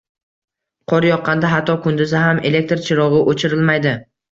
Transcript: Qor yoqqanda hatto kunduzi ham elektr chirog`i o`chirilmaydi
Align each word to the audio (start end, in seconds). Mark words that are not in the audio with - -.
Qor 0.93 1.07
yoqqanda 1.07 1.51
hatto 1.51 1.77
kunduzi 1.85 2.23
ham 2.23 2.41
elektr 2.53 2.85
chirog`i 2.91 3.23
o`chirilmaydi 3.31 3.97